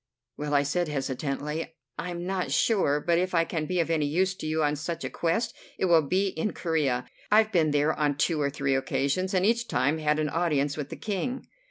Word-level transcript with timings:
"Well," 0.35 0.55
I 0.55 0.63
said 0.63 0.87
hesitatingly, 0.87 1.75
"I'm 1.99 2.25
not 2.25 2.51
sure, 2.51 2.99
but 2.99 3.19
if 3.19 3.35
I 3.35 3.45
can 3.45 3.67
be 3.67 3.79
of 3.79 3.91
any 3.91 4.07
use 4.07 4.33
to 4.37 4.47
you 4.47 4.63
on 4.63 4.75
such 4.75 5.03
a 5.03 5.11
quest 5.11 5.53
it 5.77 5.85
will 5.85 6.01
be 6.01 6.29
in 6.29 6.53
Corea. 6.53 7.05
I've 7.29 7.51
been 7.51 7.69
there 7.69 7.93
on 7.93 8.17
two 8.17 8.41
or 8.41 8.49
three 8.49 8.73
occasions, 8.73 9.35
and 9.35 9.45
each 9.45 9.67
time 9.67 9.99
had 9.99 10.17
an 10.17 10.29
audience 10.29 10.75
with 10.75 10.89
the 10.89 10.95
King." 10.95 11.45